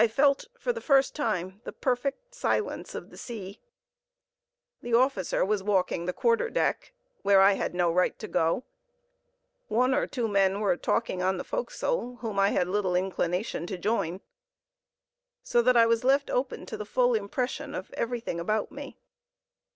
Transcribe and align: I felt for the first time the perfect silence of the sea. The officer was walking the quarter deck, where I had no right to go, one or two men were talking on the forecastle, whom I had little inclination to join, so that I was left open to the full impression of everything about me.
I 0.03 0.07
felt 0.07 0.47
for 0.57 0.73
the 0.73 0.81
first 0.81 1.13
time 1.15 1.61
the 1.63 1.71
perfect 1.71 2.33
silence 2.33 2.95
of 2.95 3.11
the 3.11 3.17
sea. 3.19 3.61
The 4.81 4.95
officer 4.95 5.45
was 5.45 5.61
walking 5.61 6.05
the 6.07 6.11
quarter 6.11 6.49
deck, 6.49 6.91
where 7.21 7.39
I 7.39 7.53
had 7.53 7.75
no 7.75 7.91
right 7.93 8.17
to 8.17 8.27
go, 8.27 8.63
one 9.67 9.93
or 9.93 10.07
two 10.07 10.27
men 10.27 10.59
were 10.59 10.75
talking 10.75 11.21
on 11.21 11.37
the 11.37 11.43
forecastle, 11.43 12.15
whom 12.21 12.39
I 12.39 12.49
had 12.49 12.67
little 12.67 12.95
inclination 12.95 13.67
to 13.67 13.77
join, 13.77 14.21
so 15.43 15.61
that 15.61 15.77
I 15.77 15.85
was 15.85 16.03
left 16.03 16.31
open 16.31 16.65
to 16.65 16.77
the 16.77 16.83
full 16.87 17.13
impression 17.13 17.75
of 17.75 17.91
everything 17.93 18.39
about 18.39 18.71
me. 18.71 18.97